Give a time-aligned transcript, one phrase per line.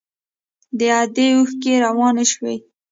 [0.77, 2.55] د ادې اوښکې روانې سوې.